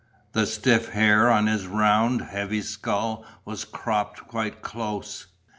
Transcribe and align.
The 0.31 0.47
stiff 0.47 0.93
hair 0.93 1.29
on 1.29 1.45
his 1.45 1.67
round, 1.67 2.21
heavy 2.23 2.63
skull 2.63 3.23
was 3.45 3.65
cropped 3.65 4.27
quite 4.27 4.63
close. 4.63 5.27